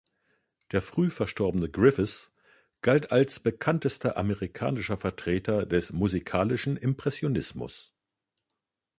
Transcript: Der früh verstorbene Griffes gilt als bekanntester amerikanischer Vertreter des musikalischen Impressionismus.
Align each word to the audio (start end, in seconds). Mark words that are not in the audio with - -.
Der 0.71 0.81
früh 0.81 1.11
verstorbene 1.11 1.69
Griffes 1.69 2.31
gilt 2.81 3.11
als 3.11 3.39
bekanntester 3.39 4.17
amerikanischer 4.17 4.97
Vertreter 4.97 5.67
des 5.67 5.93
musikalischen 5.93 6.75
Impressionismus. 6.75 7.93